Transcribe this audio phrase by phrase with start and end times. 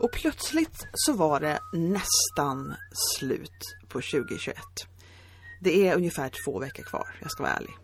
[0.00, 2.74] Och plötsligt så var det nästan
[3.18, 4.56] slut på 2021.
[5.60, 7.76] Det är ungefär två veckor kvar, jag ska vara ärlig.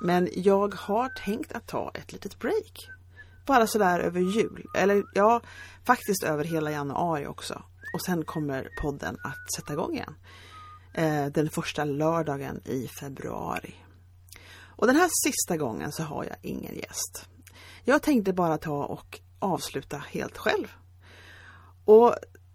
[0.00, 2.88] Men jag har tänkt att ta ett litet break.
[3.46, 5.40] Bara sådär över jul, eller ja,
[5.84, 7.62] faktiskt över hela januari också.
[7.94, 10.14] Och sen kommer podden att sätta igång igen.
[10.94, 13.74] Eh, den första lördagen i februari.
[14.62, 17.28] Och den här sista gången så har jag ingen gäst.
[17.84, 20.68] Jag tänkte bara ta och avsluta helt själv.
[21.84, 22.14] Och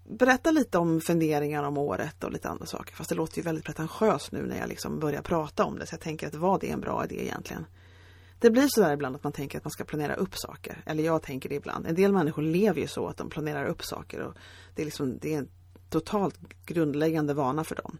[0.09, 2.95] berätta lite om funderingar om året och lite andra saker.
[2.95, 5.85] Fast det låter ju väldigt pretentiöst nu när jag liksom börjar prata om det.
[5.85, 7.65] Så jag tänker att vad är en bra idé egentligen?
[8.39, 10.83] Det blir så där ibland att man tänker att man ska planera upp saker.
[10.85, 11.87] Eller jag tänker det ibland.
[11.87, 14.21] En del människor lever ju så att de planerar upp saker.
[14.21, 14.33] och
[14.75, 15.49] Det är, liksom, det är en
[15.89, 17.97] totalt grundläggande vana för dem.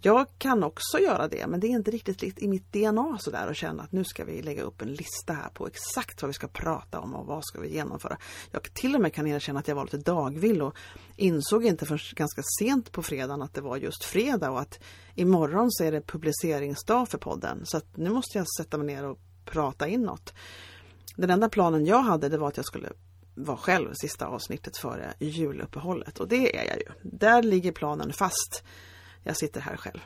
[0.00, 3.56] Jag kan också göra det men det är inte riktigt i mitt DNA sådär att
[3.56, 6.48] känna att nu ska vi lägga upp en lista här på exakt vad vi ska
[6.48, 8.18] prata om och vad ska vi genomföra.
[8.50, 10.76] Jag till och med kan erkänna att jag var lite dagvill och
[11.16, 14.80] insåg inte förrän ganska sent på fredagen att det var just fredag och att
[15.14, 17.60] imorgon så är det publiceringsdag för podden.
[17.64, 20.34] Så att nu måste jag sätta mig ner och prata in något.
[21.16, 22.88] Den enda planen jag hade det var att jag skulle
[23.34, 26.86] vara själv sista avsnittet före juluppehållet och det är jag ju.
[27.02, 28.64] Där ligger planen fast.
[29.28, 30.00] Jag sitter här själv.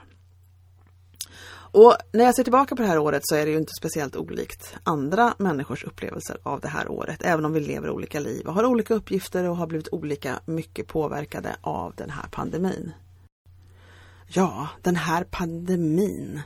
[1.54, 4.16] Och när jag ser tillbaka på det här året så är det ju inte speciellt
[4.16, 7.22] olikt andra människors upplevelser av det här året.
[7.22, 10.86] Även om vi lever olika liv och har olika uppgifter och har blivit olika mycket
[10.86, 12.92] påverkade av den här pandemin.
[14.26, 16.40] Ja, den här pandemin.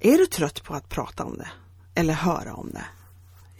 [0.00, 1.50] Är du trött på att prata om det?
[1.94, 2.84] Eller höra om det?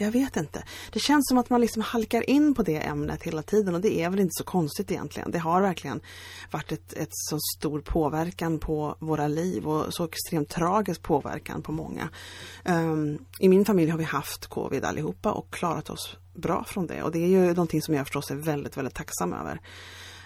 [0.00, 0.64] Jag vet inte.
[0.90, 4.02] Det känns som att man liksom halkar in på det ämnet hela tiden och det
[4.02, 5.30] är väl inte så konstigt egentligen.
[5.30, 6.00] Det har verkligen
[6.50, 11.72] varit ett, ett så stor påverkan på våra liv och så extremt tragisk påverkan på
[11.72, 12.08] många.
[12.64, 17.02] Um, I min familj har vi haft covid allihopa och klarat oss bra från det
[17.02, 19.60] och det är ju någonting som jag förstås är väldigt, väldigt tacksam över.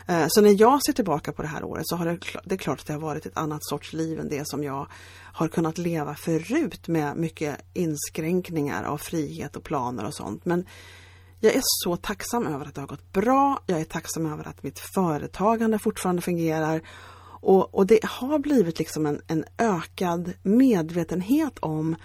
[0.06, 2.58] Eh, så när jag ser tillbaka på det här året så har det, det är
[2.58, 4.86] klart att det har varit ett annat sorts liv än det som jag
[5.32, 10.44] har kunnat leva förut med mycket inskränkningar av frihet och planer och sånt.
[10.44, 10.66] Men
[11.40, 13.58] jag är så tacksam över att det har gått bra.
[13.66, 16.82] Jag är tacksam över att mitt företagande fortfarande fungerar.
[17.40, 21.96] Och, och det har blivit liksom en, en ökad medvetenhet om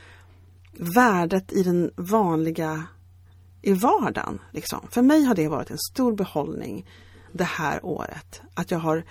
[0.71, 2.83] värdet i den vanliga
[3.61, 4.39] i vardagen.
[4.51, 4.87] Liksom.
[4.91, 6.85] För mig har det varit en stor behållning
[7.31, 8.41] det här året.
[8.53, 9.03] Att jag har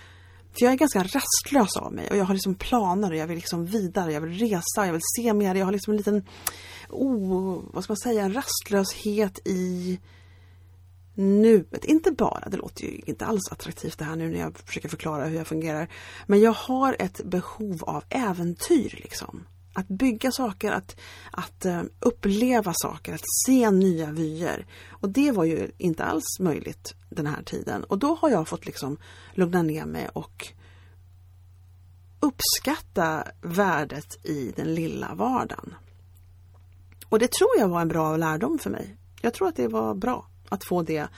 [0.52, 3.36] för jag är ganska rastlös av mig och jag har liksom planer och jag vill
[3.36, 5.54] liksom vidare, jag vill resa, jag vill se mer.
[5.54, 6.26] Jag har liksom en liten,
[6.88, 10.00] oh, vad ska man säga, en rastlöshet i
[11.14, 11.84] nuet.
[11.84, 15.26] Inte bara, det låter ju inte alls attraktivt det här nu när jag försöker förklara
[15.26, 15.88] hur jag fungerar.
[16.26, 19.44] Men jag har ett behov av äventyr liksom.
[19.72, 20.96] Att bygga saker, att,
[21.30, 24.66] att eh, uppleva saker, att se nya vyer.
[24.90, 27.84] Och det var ju inte alls möjligt den här tiden.
[27.84, 28.96] Och då har jag fått liksom
[29.34, 30.52] lugna ner mig och
[32.20, 35.74] uppskatta värdet i den lilla vardagen.
[37.08, 38.96] Och det tror jag var en bra lärdom för mig.
[39.20, 41.08] Jag tror att det var bra att få det,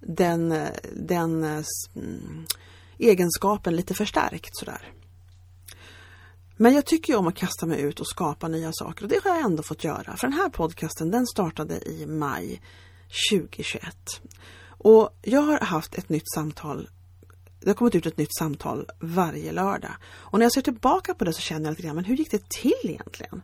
[0.00, 0.54] den,
[0.92, 1.64] den eh,
[1.96, 2.46] mm,
[2.98, 4.92] egenskapen lite förstärkt sådär.
[6.56, 9.30] Men jag tycker om att kasta mig ut och skapa nya saker och det har
[9.30, 10.16] jag ändå fått göra.
[10.16, 12.62] För den här podcasten den startade i maj
[13.30, 13.96] 2021.
[14.68, 16.88] Och jag har haft ett nytt samtal
[17.64, 19.96] det har kommit ut ett nytt samtal varje lördag.
[20.04, 22.30] Och när jag ser tillbaka på det så känner jag lite grann, men hur gick
[22.30, 23.42] det till egentligen?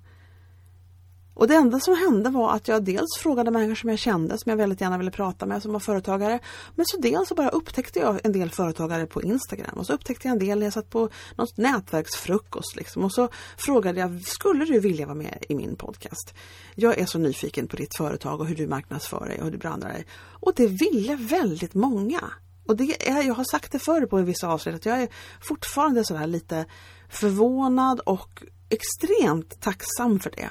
[1.40, 4.50] Och det enda som hände var att jag dels frågade människor som jag kände, som
[4.50, 6.38] jag väldigt gärna ville prata med, som var företagare.
[6.74, 10.28] Men så dels så bara upptäckte jag en del företagare på Instagram och så upptäckte
[10.28, 12.76] jag en del när jag satt på något nätverksfrukost.
[12.76, 13.04] Liksom.
[13.04, 16.34] Och så frågade jag, skulle du vilja vara med i min podcast?
[16.74, 19.58] Jag är så nyfiken på ditt företag och hur du marknadsför dig och hur du
[19.58, 20.06] brandar dig.
[20.32, 22.20] Och det ville väldigt många.
[22.66, 25.08] Och det är, jag har sagt det förr på vissa avsnitt att jag är
[25.40, 26.66] fortfarande sådär lite
[27.08, 30.50] förvånad och extremt tacksam för det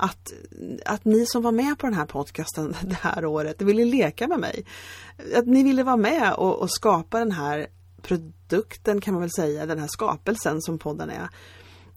[0.00, 0.32] att,
[0.86, 4.40] att ni som var med på den här podcasten det här året ville leka med
[4.40, 4.64] mig.
[5.36, 7.66] Att ni ville vara med och, och skapa den här
[8.02, 11.28] produkten kan man väl säga, den här skapelsen som podden är.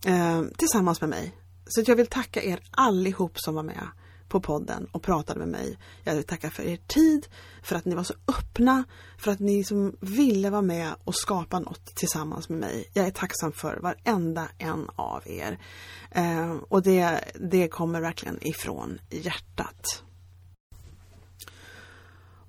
[0.05, 1.35] Eh, tillsammans med mig.
[1.65, 3.87] Så jag vill tacka er allihop som var med
[4.33, 5.77] på podden och pratade med mig.
[6.03, 7.27] Jag vill tacka för er tid,
[7.63, 8.83] för att ni var så öppna,
[9.17, 12.89] för att ni som ville vara med och skapa något tillsammans med mig.
[12.93, 15.59] Jag är tacksam för varenda en av er.
[16.11, 20.03] Eh, och det, det kommer verkligen ifrån hjärtat.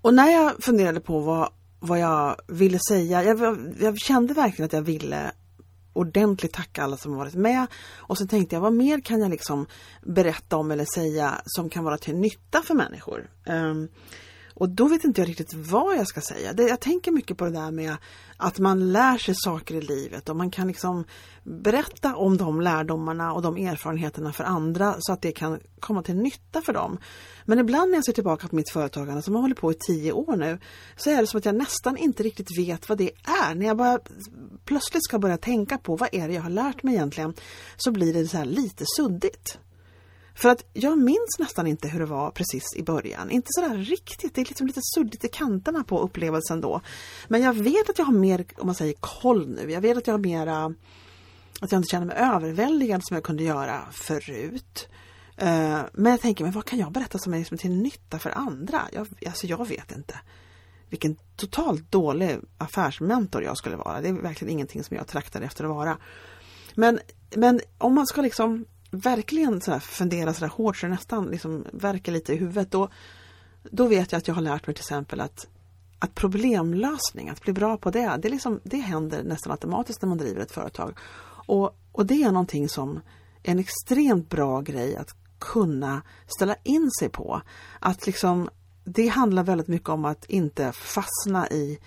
[0.00, 1.48] Och när jag funderade på vad,
[1.80, 5.32] vad jag ville säga, jag, jag kände verkligen att jag ville
[5.94, 7.66] ordentligt tacka alla som har varit med.
[7.96, 9.66] Och så tänkte jag, vad mer kan jag liksom
[10.02, 13.30] berätta om eller säga som kan vara till nytta för människor?
[13.46, 13.88] Um,
[14.54, 16.52] och då vet inte jag riktigt vad jag ska säga.
[16.52, 17.96] Det, jag tänker mycket på det där med
[18.36, 21.04] att man lär sig saker i livet och man kan liksom
[21.42, 26.16] berätta om de lärdomarna och de erfarenheterna för andra så att det kan komma till
[26.16, 26.98] nytta för dem.
[27.44, 30.12] Men ibland när jag ser tillbaka på mitt företagande som har hållit på i tio
[30.12, 30.58] år nu
[30.96, 33.54] så är det som att jag nästan inte riktigt vet vad det är.
[33.54, 33.98] När jag bara
[34.64, 37.34] plötsligt ska börja tänka på vad är det jag har lärt mig egentligen
[37.76, 39.58] så blir det så lite suddigt.
[40.34, 43.30] För att jag minns nästan inte hur det var precis i början.
[43.30, 46.80] Inte sådär riktigt, det är liksom lite suddigt i kanterna på upplevelsen då.
[47.28, 49.72] Men jag vet att jag har mer, om man säger koll nu.
[49.72, 50.74] Jag vet att jag har mera,
[51.60, 54.88] att jag inte känner mig överväldigad som jag kunde göra förut.
[55.36, 58.30] Eh, men jag tänker, men vad kan jag berätta som är liksom till nytta för
[58.30, 58.82] andra?
[58.92, 60.20] Jag, alltså jag vet inte.
[60.88, 64.00] Vilken totalt dålig affärsmentor jag skulle vara.
[64.00, 65.98] Det är verkligen ingenting som jag traktar efter att vara.
[66.74, 67.00] Men,
[67.36, 68.64] men om man ska liksom
[68.94, 72.70] verkligen så fundera så hårt så det nästan liksom verkar lite i huvudet.
[72.70, 72.88] Då,
[73.62, 75.46] då vet jag att jag har lärt mig till exempel att,
[75.98, 80.18] att problemlösning, att bli bra på det, det, liksom, det händer nästan automatiskt när man
[80.18, 80.98] driver ett företag.
[81.46, 83.00] Och, och det är någonting som
[83.42, 87.42] är en extremt bra grej att kunna ställa in sig på.
[87.80, 88.50] Att liksom,
[88.84, 91.78] det handlar väldigt mycket om att inte fastna i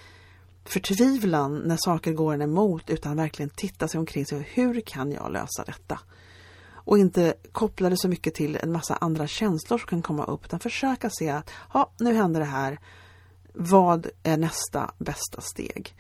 [0.66, 4.50] förtvivlan när saker går en emot utan verkligen titta sig omkring sig.
[4.54, 6.00] Hur kan jag lösa detta?
[6.88, 10.46] Och inte koppla det så mycket till en massa andra känslor som kan komma upp
[10.46, 12.80] utan försöka se att ja, nu händer det här.
[13.54, 15.96] Vad är nästa bästa steg?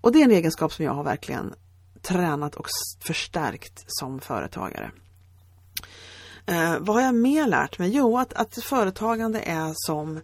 [0.00, 1.54] Och det är en egenskap som jag har verkligen
[2.02, 2.66] tränat och
[3.00, 4.90] förstärkt som företagare.
[6.46, 7.90] Eh, vad har jag mer lärt mig?
[7.96, 10.20] Jo, att, att företagande är som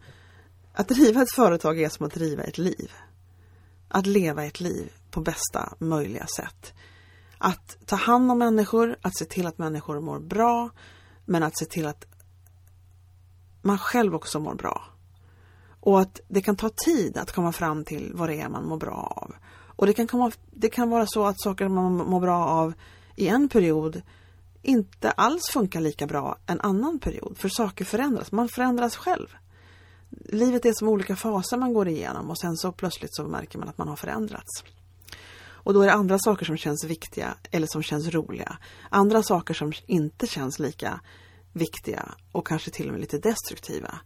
[0.72, 2.92] att driva ett företag är som att driva ett liv.
[3.88, 6.74] Att leva ett liv på bästa möjliga sätt.
[7.38, 10.70] Att ta hand om människor, att se till att människor mår bra,
[11.24, 12.06] men att se till att
[13.62, 14.84] man själv också mår bra.
[15.80, 18.76] Och att det kan ta tid att komma fram till vad det är man mår
[18.76, 19.34] bra av.
[19.76, 22.72] Och det kan, komma, det kan vara så att saker man mår bra av
[23.16, 24.02] i en period
[24.62, 27.38] inte alls funkar lika bra en annan period.
[27.38, 29.26] För saker förändras, man förändras själv.
[30.10, 33.68] Livet är som olika faser man går igenom och sen så plötsligt så märker man
[33.68, 34.64] att man har förändrats.
[35.66, 38.58] Och då är det andra saker som känns viktiga eller som känns roliga.
[38.90, 41.00] Andra saker som inte känns lika
[41.52, 44.00] viktiga och kanske till och med lite destruktiva.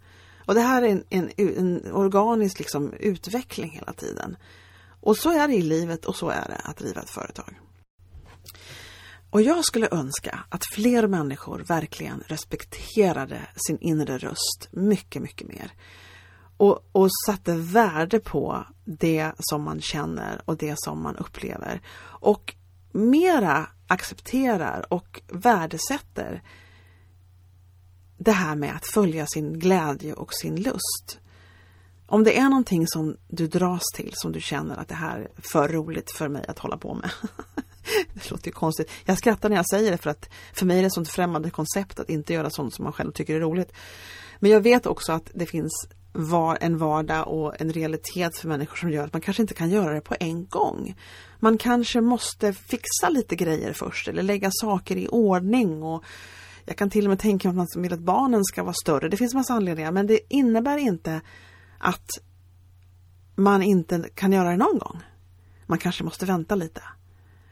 [0.47, 4.37] Och det här är en, en, en organisk liksom utveckling hela tiden.
[5.01, 7.61] Och så är det i livet och så är det att driva ett företag.
[9.31, 15.73] Och jag skulle önska att fler människor verkligen respekterade sin inre röst mycket, mycket mer
[16.61, 18.67] och, och satte värde på
[18.99, 21.81] det som man känner och det som man upplever.
[22.03, 22.55] Och
[22.93, 26.43] mera accepterar och värdesätter
[28.19, 31.19] det här med att följa sin glädje och sin lust.
[32.07, 35.43] Om det är någonting som du dras till, som du känner att det här är
[35.43, 37.11] för roligt för mig att hålla på med.
[38.15, 38.91] det låter ju konstigt.
[39.05, 41.51] Jag skrattar när jag säger det för att för mig är det ett sånt främmande
[41.51, 43.73] koncept att inte göra sånt som man själv tycker är roligt.
[44.39, 48.77] Men jag vet också att det finns var en vardag och en realitet för människor
[48.77, 50.97] som gör att man kanske inte kan göra det på en gång.
[51.39, 56.05] Man kanske måste fixa lite grejer först eller lägga saker i ordning och
[56.65, 59.09] jag kan till och med tänka mig att man vill att barnen ska vara större.
[59.09, 61.21] Det finns massa anledningar men det innebär inte
[61.79, 62.11] att
[63.35, 65.01] man inte kan göra det någon gång.
[65.67, 66.83] Man kanske måste vänta lite.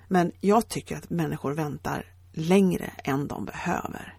[0.08, 4.14] Men jag tycker att människor väntar längre än de behöver.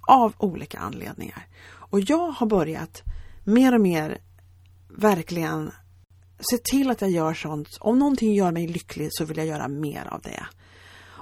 [0.00, 1.46] Av olika anledningar.
[1.66, 3.02] Och jag har börjat
[3.44, 4.18] mer och mer
[4.88, 5.72] verkligen
[6.38, 7.68] se till att jag gör sånt.
[7.80, 10.46] Om någonting gör mig lycklig så vill jag göra mer av det.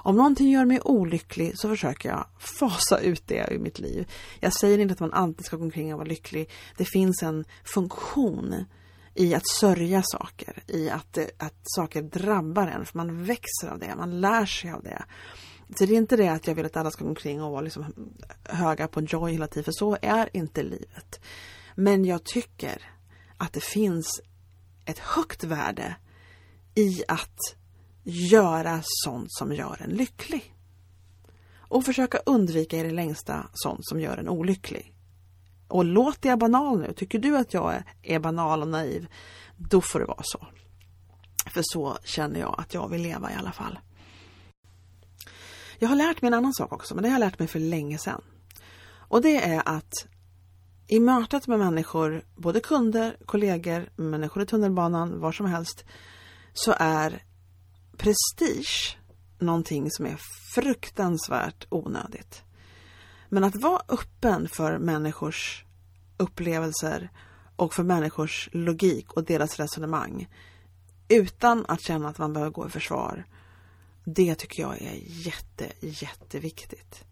[0.05, 4.11] Om någonting gör mig olycklig så försöker jag fasa ut det ur mitt liv.
[4.39, 6.49] Jag säger inte att man alltid ska gå omkring och vara lycklig.
[6.77, 8.65] Det finns en funktion
[9.15, 13.95] i att sörja saker, i att, att saker drabbar en, för man växer av det,
[13.95, 15.03] man lär sig av det.
[15.75, 17.61] Så det är inte det att jag vill att alla ska gå omkring och vara
[17.61, 17.85] liksom
[18.43, 21.19] höga på joy hela tiden, för så är inte livet.
[21.75, 22.81] Men jag tycker
[23.37, 24.21] att det finns
[24.85, 25.95] ett högt värde
[26.75, 27.39] i att
[28.03, 30.55] göra sånt som gör en lycklig.
[31.57, 34.93] Och försöka undvika i det längsta sånt som gör en olycklig.
[35.67, 36.93] Och låter jag banal nu?
[36.93, 39.07] Tycker du att jag är banal och naiv?
[39.57, 40.47] Då får det vara så.
[41.53, 43.79] För så känner jag att jag vill leva i alla fall.
[45.79, 47.59] Jag har lärt mig en annan sak också, men det har jag lärt mig för
[47.59, 48.21] länge sedan.
[49.07, 50.07] Och det är att
[50.87, 55.85] i mötet med människor, både kunder, kollegor, människor i tunnelbanan, var som helst,
[56.53, 57.23] så är
[57.97, 58.97] prestige
[59.39, 60.19] någonting som är
[60.55, 62.43] fruktansvärt onödigt.
[63.29, 65.65] Men att vara öppen för människors
[66.17, 67.09] upplevelser
[67.55, 70.27] och för människors logik och deras resonemang
[71.07, 73.25] utan att känna att man behöver gå i försvar.
[74.05, 77.05] Det tycker jag är jätte, jätteviktigt.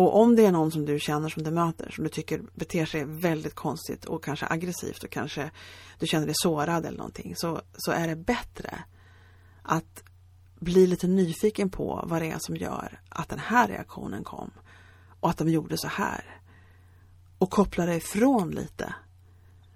[0.00, 2.86] Och om det är någon som du känner som du möter som du tycker beter
[2.86, 5.50] sig väldigt konstigt och kanske aggressivt och kanske
[5.98, 8.84] du känner dig sårad eller någonting så, så är det bättre
[9.62, 10.02] att
[10.58, 14.50] bli lite nyfiken på vad det är som gör att den här reaktionen kom
[15.20, 16.40] och att de gjorde så här.
[17.38, 18.94] Och koppla dig ifrån lite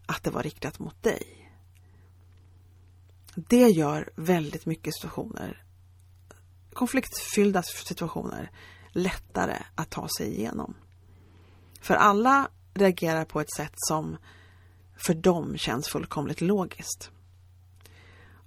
[0.06, 1.50] att det var riktat mot dig.
[3.34, 5.64] Det gör väldigt mycket situationer,
[6.72, 8.50] konfliktfyllda situationer,
[8.94, 10.74] lättare att ta sig igenom.
[11.80, 14.16] För alla reagerar på ett sätt som
[14.96, 17.10] för dem känns fullkomligt logiskt.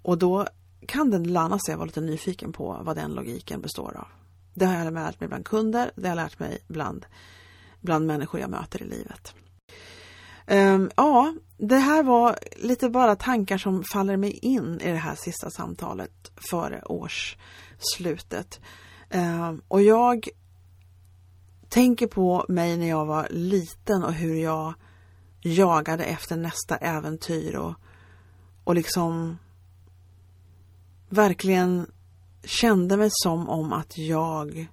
[0.02, 0.48] Och då
[0.88, 4.08] kan det löna sig att vara lite nyfiken på vad den logiken består av.
[4.54, 7.06] Det har jag lärt mig bland kunder, det har jag lärt mig bland,
[7.82, 9.34] bland människor jag möter i livet.
[10.48, 15.16] Um, ja, det här var lite bara tankar som faller mig in i det här
[15.16, 18.60] sista samtalet före årsslutet.
[19.10, 20.30] Ehm, och jag
[21.70, 24.74] tänker på mig när jag var liten och hur jag
[25.42, 27.74] jagade efter nästa äventyr och,
[28.64, 29.38] och liksom
[31.10, 31.92] verkligen
[32.44, 34.68] kände mig som om att jag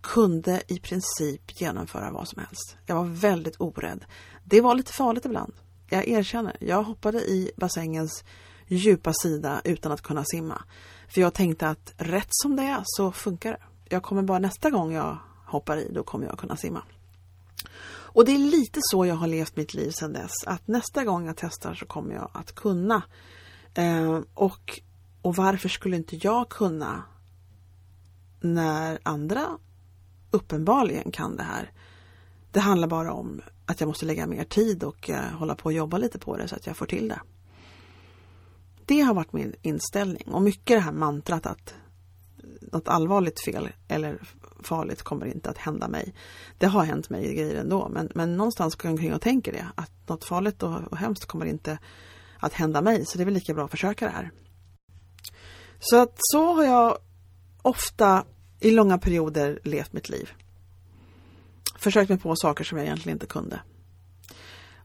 [0.00, 2.76] kunde i princip genomföra vad som helst.
[2.86, 4.04] Jag var väldigt orädd.
[4.44, 5.52] Det var lite farligt ibland.
[5.88, 6.56] Jag erkänner.
[6.60, 8.24] Jag hoppade i bassängens
[8.66, 10.62] djupa sida utan att kunna simma.
[11.08, 13.69] För jag tänkte att rätt som det är så funkar det.
[13.92, 16.82] Jag kommer bara nästa gång jag hoppar i, då kommer jag kunna simma.
[18.12, 20.32] Och det är lite så jag har levt mitt liv sedan dess.
[20.46, 23.02] Att nästa gång jag testar så kommer jag att kunna.
[23.74, 24.80] Eh, och,
[25.22, 27.02] och varför skulle inte jag kunna
[28.40, 29.58] när andra
[30.30, 31.72] uppenbarligen kan det här?
[32.52, 35.72] Det handlar bara om att jag måste lägga mer tid och eh, hålla på och
[35.72, 37.20] jobba lite på det så att jag får till det.
[38.84, 41.74] Det har varit min inställning och mycket det här mantrat att
[42.72, 44.20] något allvarligt fel eller
[44.62, 46.14] farligt kommer inte att hända mig.
[46.58, 49.66] Det har hänt mig grejer ändå men, men någonstans går jag omkring och tänker det
[49.74, 51.78] att något farligt och, och hemskt kommer inte
[52.38, 54.30] att hända mig så det är väl lika bra att försöka det här.
[55.80, 56.98] Så att så har jag
[57.62, 58.24] ofta
[58.60, 60.30] i långa perioder levt mitt liv.
[61.78, 63.60] Försökt mig på saker som jag egentligen inte kunde.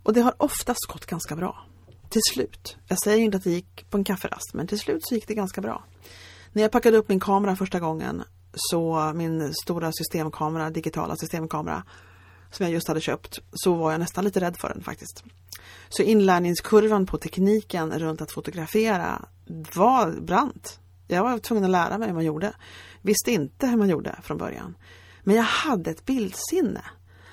[0.04, 1.66] Och det har oftast gått ganska bra.
[2.10, 2.78] Till slut.
[2.88, 5.34] Jag säger inte att det gick på en kafferast men till slut så gick det
[5.34, 5.84] ganska bra.
[6.56, 11.84] När jag packade upp min kamera första gången så min stora systemkamera, digitala systemkamera
[12.52, 15.24] som jag just hade köpt, så var jag nästan lite rädd för den faktiskt.
[15.90, 19.26] Så inlärningskurvan på tekniken runt att fotografera
[19.76, 20.80] var brant.
[21.08, 22.54] Jag var tvungen att lära mig hur man gjorde.
[23.02, 24.78] Visste inte hur man gjorde från början.
[25.24, 26.82] Men jag hade ett bildsinne.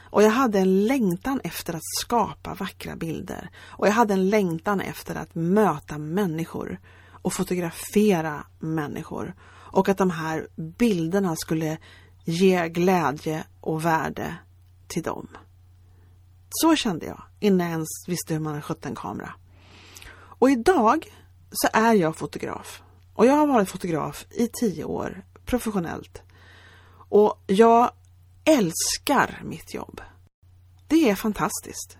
[0.00, 3.50] Och jag hade en längtan efter att skapa vackra bilder.
[3.60, 6.78] Och jag hade en längtan efter att möta människor
[7.22, 9.34] och fotografera människor.
[9.50, 11.78] Och att de här bilderna skulle
[12.24, 14.36] ge glädje och värde
[14.88, 15.28] till dem.
[16.50, 19.34] Så kände jag innan jag ens visste hur man skötte en kamera.
[20.14, 21.12] Och idag
[21.50, 22.82] så är jag fotograf.
[23.14, 26.22] Och jag har varit fotograf i tio år professionellt.
[27.08, 27.90] Och jag
[28.44, 30.00] älskar mitt jobb.
[30.88, 31.98] Det är fantastiskt.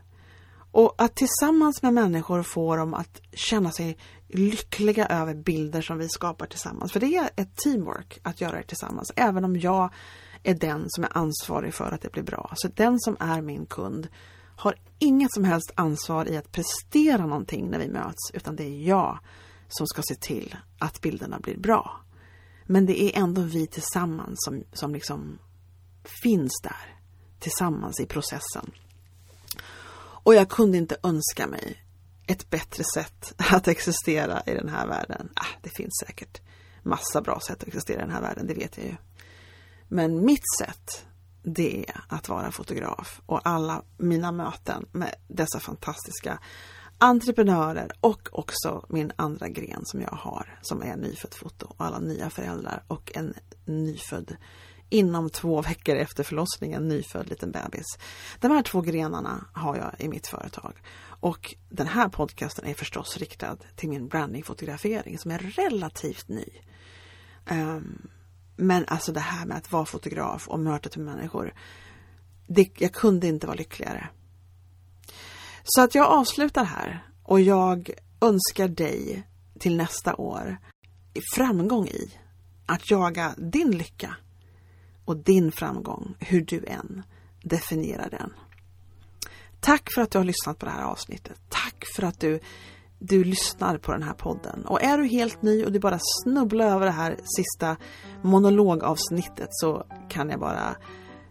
[0.73, 3.97] Och att tillsammans med människor få dem att känna sig
[4.29, 6.93] lyckliga över bilder som vi skapar tillsammans.
[6.93, 9.13] För det är ett teamwork att göra det tillsammans.
[9.17, 9.91] Även om jag
[10.43, 12.53] är den som är ansvarig för att det blir bra.
[12.57, 14.09] Så den som är min kund
[14.57, 18.31] har inget som helst ansvar i att prestera någonting när vi möts.
[18.35, 19.19] Utan det är jag
[19.69, 22.01] som ska se till att bilderna blir bra.
[22.67, 25.39] Men det är ändå vi tillsammans som, som liksom
[26.23, 26.99] finns där.
[27.39, 28.71] Tillsammans i processen.
[30.23, 31.83] Och jag kunde inte önska mig
[32.27, 35.29] ett bättre sätt att existera i den här världen.
[35.35, 36.41] Ah, det finns säkert
[36.83, 38.97] massa bra sätt att existera i den här världen, det vet jag ju.
[39.89, 41.07] Men mitt sätt,
[41.43, 46.39] det är att vara fotograf och alla mina möten med dessa fantastiska
[46.99, 51.99] entreprenörer och också min andra gren som jag har som är nyfött foto och alla
[51.99, 54.37] nya föräldrar och en nyfödd
[54.93, 57.87] inom två veckor efter förlossningen nyfödd liten bebis.
[58.41, 60.83] De här två grenarna har jag i mitt företag.
[61.05, 66.45] Och den här podcasten är förstås riktad till min brandingfotografering som är relativt ny.
[67.51, 68.09] Um,
[68.57, 71.55] men alltså det här med att vara fotograf och mötet med människor.
[72.47, 74.09] Det, jag kunde inte vara lyckligare.
[75.65, 80.59] Så att jag avslutar här och jag önskar dig till nästa år
[81.35, 82.13] framgång i
[82.67, 84.17] att jaga din lycka
[85.05, 87.03] och din framgång, hur du än
[87.43, 88.33] definierar den.
[89.61, 91.41] Tack för att du har lyssnat på det här avsnittet.
[91.49, 92.41] Tack för att du,
[92.99, 94.65] du lyssnar på den här podden.
[94.67, 97.77] Och är du helt ny och du bara snubblar över det här sista
[98.23, 100.77] monologavsnittet så kan jag bara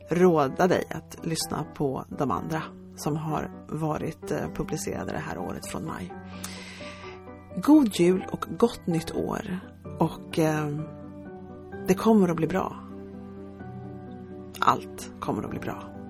[0.09, 2.63] råda dig att lyssna på de andra
[2.95, 6.13] som har varit eh, publicerade det här året från maj.
[7.57, 9.59] God jul och gott nytt år
[9.99, 10.67] och eh,
[11.87, 12.90] det kommer att bli bra.
[14.63, 16.00] Allt kommer att bli bra.